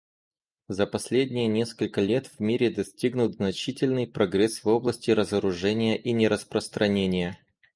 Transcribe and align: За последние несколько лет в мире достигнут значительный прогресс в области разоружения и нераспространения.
За 0.67 0.87
последние 0.89 1.45
несколько 1.47 2.01
лет 2.01 2.25
в 2.25 2.39
мире 2.39 2.71
достигнут 2.71 3.35
значительный 3.35 4.07
прогресс 4.07 4.63
в 4.63 4.67
области 4.67 5.11
разоружения 5.11 5.95
и 5.95 6.11
нераспространения. 6.11 7.37